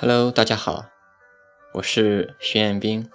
[0.00, 0.86] Hello，大家好，
[1.72, 3.10] 我是徐彦斌。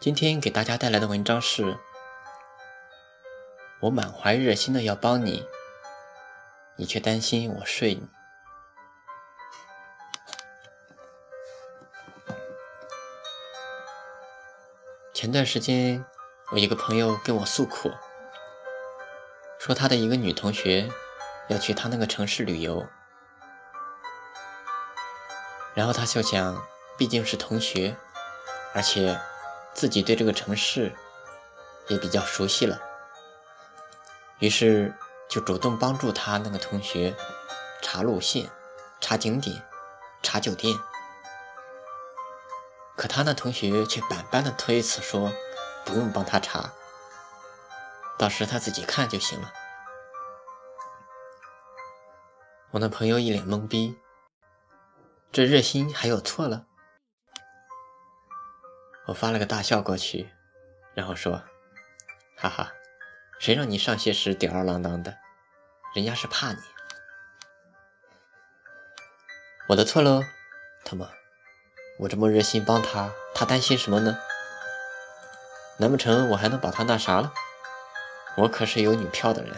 [0.00, 1.76] 今天给大家带来的文章是：
[3.80, 5.46] 我满怀热心的要帮你，
[6.76, 8.08] 你却担心我睡你。
[15.12, 16.02] 前段时间，
[16.52, 17.90] 我一个朋友跟我诉苦，
[19.58, 20.88] 说他的一个女同学
[21.48, 22.86] 要去他那个城市旅游。
[25.76, 26.66] 然后他就想，
[26.96, 27.94] 毕竟是同学，
[28.72, 29.20] 而且
[29.74, 30.96] 自己对这个城市
[31.88, 32.80] 也比较熟悉了，
[34.38, 34.94] 于是
[35.28, 37.14] 就主动帮助他那个同学
[37.82, 38.48] 查路线、
[39.02, 39.62] 查景点、
[40.22, 40.74] 查酒店。
[42.96, 45.30] 可他那同学却百般的推辞，说
[45.84, 46.72] 不用帮他查，
[48.16, 49.52] 到时他自己看就行了。
[52.70, 53.98] 我那朋友一脸懵逼。
[55.36, 56.64] 这热心还有错了？
[59.04, 60.30] 我发了个大笑过去，
[60.94, 61.42] 然后说
[62.38, 62.72] ：“哈哈，
[63.38, 65.18] 谁让你上学时吊儿郎当的？
[65.94, 66.62] 人家是怕你。
[69.68, 70.24] 我的错喽，
[70.86, 71.06] 他妈！
[71.98, 74.18] 我这么热心帮他，他担心什么呢？
[75.76, 77.30] 难不成我还能把他那啥了？
[78.38, 79.54] 我可是有女票的人。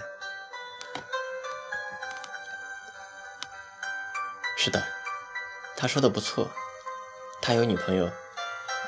[4.56, 4.82] 是的。”
[5.80, 6.50] 他说的不错，
[7.40, 8.10] 他有女朋友，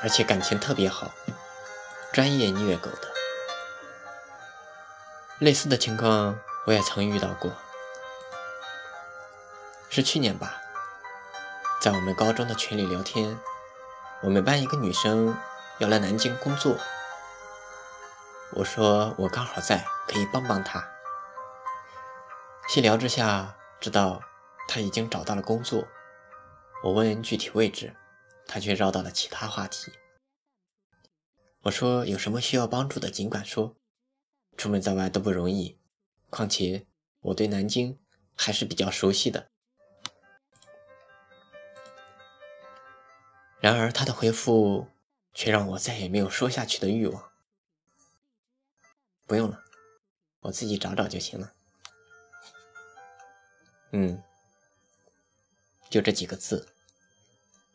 [0.03, 1.09] 而且感情特别好，
[2.11, 3.07] 专业虐狗的。
[5.39, 7.53] 类似的情况我也曾遇到过，
[9.89, 10.61] 是去年吧，
[11.79, 13.39] 在我们高中的群里聊天，
[14.21, 15.33] 我们班一个女生
[15.77, 16.75] 要来南京工作，
[18.51, 20.85] 我说我刚好在，可以帮帮她。
[22.67, 24.19] 细聊之下，知道
[24.67, 25.87] 她已经找到了工作。
[26.83, 27.95] 我问具体位置，
[28.47, 29.91] 他却绕到了其他话题。
[31.61, 33.75] 我说有什么需要帮助的尽管说，
[34.57, 35.77] 出门在外都不容易，
[36.31, 36.87] 况且
[37.19, 37.99] 我对南京
[38.35, 39.47] 还是比较熟悉的。
[43.59, 44.87] 然而他的回复
[45.35, 47.31] 却让我再也没有说下去的欲望。
[49.27, 49.63] 不用了，
[50.39, 51.53] 我自己找找就行了。
[53.91, 54.23] 嗯。
[55.91, 56.69] 就这几个字，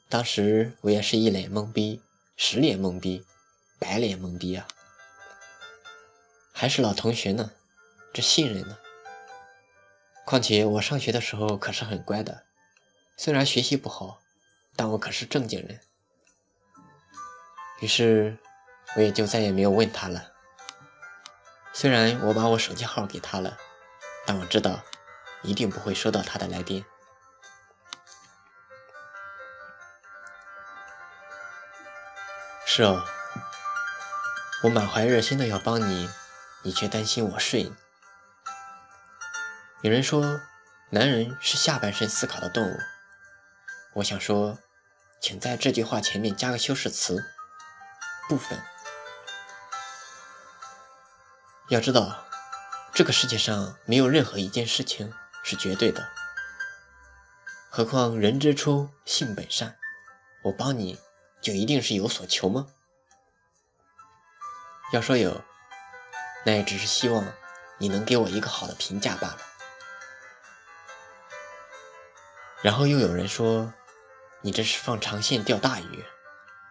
[0.09, 2.01] 当时我也是一脸懵逼，
[2.35, 3.27] 十脸懵逼，
[3.79, 4.67] 百脸懵逼啊！
[6.55, 7.53] 还是老同学呢，
[8.15, 8.79] 这信任呢？
[10.25, 12.45] 况且我上学的时候可是很乖的，
[13.19, 14.23] 虽然学习不好，
[14.75, 15.79] 但我可是正经人。
[17.81, 18.39] 于是
[18.97, 20.33] 我也就再也没有问他了。
[21.75, 23.59] 虽然我把我手机号给他了，
[24.25, 24.83] 但我知道
[25.43, 26.83] 一定不会收到他的来电。
[32.77, 33.03] 是哦，
[34.63, 36.11] 我满怀热心的要帮你，
[36.61, 37.73] 你却担心我睡。
[39.81, 40.43] 有人说，
[40.91, 42.79] 男人是下半身思考的动物。
[43.95, 44.59] 我想说，
[45.23, 47.25] 请在这句话前面加个修饰词，
[48.29, 48.63] 部分。
[51.71, 52.27] 要知道，
[52.93, 55.11] 这个世界上没有任何一件事情
[55.43, 56.07] 是绝对的。
[57.71, 59.79] 何况人之初，性本善，
[60.43, 61.01] 我帮你。
[61.41, 62.67] 就一定是有所求吗？
[64.93, 65.43] 要说有，
[66.45, 67.25] 那也只是希望
[67.79, 69.39] 你能给我一个好的评价罢了。
[72.63, 73.73] 然后又有人说，
[74.43, 76.05] 你这是放长线钓大鱼，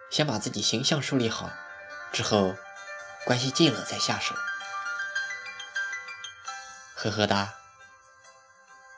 [0.10, 1.50] 先把自己形象树立好，
[2.12, 2.56] 之后
[3.26, 4.34] 关系近了再下手。
[6.96, 7.54] 呵呵哒，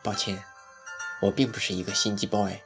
[0.01, 0.43] 抱歉，
[1.21, 2.61] 我并不是一个心机 boy。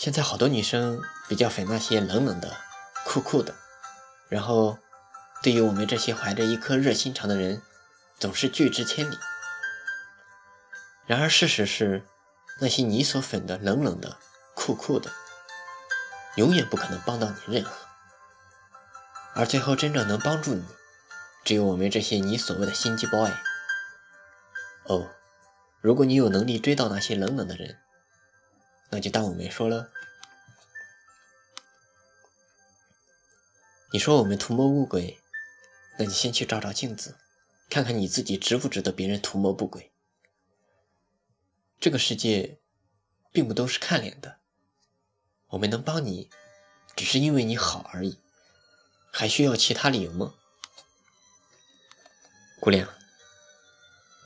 [0.00, 2.56] 现在好多女生比较粉那些冷冷的、
[3.04, 3.54] 酷酷的，
[4.30, 4.78] 然后
[5.42, 7.60] 对于我们这些怀着一颗热心肠的人，
[8.18, 9.18] 总是拒之千里。
[11.06, 12.02] 然而事实是，
[12.62, 14.16] 那些你所粉的冷冷的、
[14.54, 15.10] 酷酷的，
[16.36, 17.72] 永远不可能帮到你任何。
[19.34, 20.64] 而最后真正能帮助你，
[21.44, 23.30] 只有我们这些你所谓的心机 boy。
[24.84, 25.10] 哦，
[25.82, 27.76] 如果你有能力追到那些冷冷的人。
[28.90, 29.90] 那就当我没说了。
[33.92, 35.18] 你说我们图谋不轨，
[35.98, 37.16] 那你先去照照镜子，
[37.68, 39.90] 看看你自己值不值得别人图谋不轨。
[41.80, 42.60] 这个世界，
[43.32, 44.38] 并不都是看脸的。
[45.48, 46.30] 我们能帮你，
[46.94, 48.20] 只是因为你好而已，
[49.10, 50.34] 还需要其他理由吗？
[52.60, 52.88] 姑娘，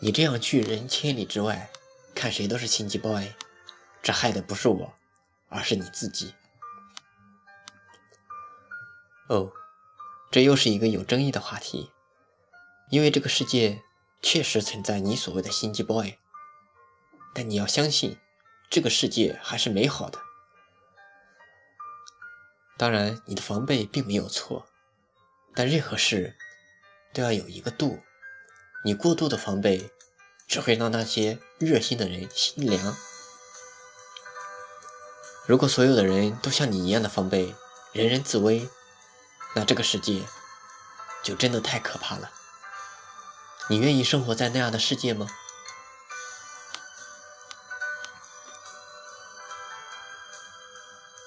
[0.01, 1.71] 你这样拒人千里之外，
[2.15, 3.33] 看谁都是心机 boy，
[4.05, 4.95] 这害的不是我，
[5.49, 6.35] 而是你自己。
[9.31, 9.51] 哦，
[10.31, 11.91] 这又是一个有争议的话题，
[12.91, 13.83] 因为这个世界
[14.21, 16.19] 确实存在你所谓的心机 boy，
[17.35, 18.19] 但你要相信，
[18.69, 20.21] 这个世界还是美好的。
[22.77, 24.67] 当然，你的防备并没有错，
[25.55, 26.37] 但任何事
[27.15, 28.01] 都要有一个度。
[28.85, 29.91] 你过度的防备，
[30.47, 32.95] 只会让那些热心的人心凉。
[35.47, 37.55] 如果所有的人都像你一样的防备，
[37.93, 38.69] 人人自危，
[39.55, 40.23] 那这个世界
[41.23, 42.31] 就真的太可怕了。
[43.69, 45.27] 你愿意生活在那样的世界吗？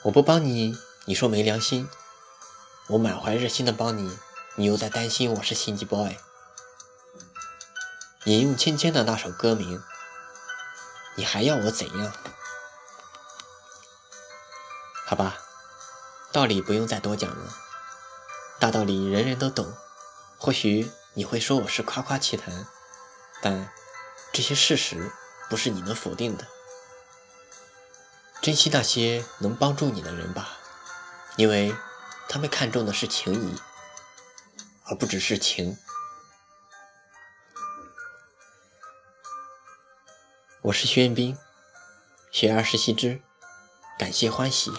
[0.03, 0.77] 我不帮你。
[1.05, 1.87] 你说没良心，
[2.87, 4.17] 我满怀热心的帮你，
[4.55, 6.17] 你又在担心我是心机 boy。
[8.25, 9.81] 引用芊芊的那首歌名，
[11.15, 12.13] 你还要我怎样？
[15.09, 15.37] 好吧，
[16.33, 17.55] 道理不用再多讲了，
[18.59, 19.73] 大道理人人都懂。
[20.37, 22.67] 或许你会说我是夸夸其谈，
[23.41, 23.71] 但
[24.33, 25.09] 这些事实
[25.49, 26.45] 不是你能否定的。
[28.41, 30.57] 珍惜那些能帮助你的人吧。
[31.37, 31.73] 因为
[32.27, 33.61] 他们看重的是情谊，
[34.87, 35.77] 而不只是情。
[40.63, 41.37] 我是徐彦斌，
[42.29, 43.21] 学而时习之，
[43.97, 44.73] 感谢欢喜。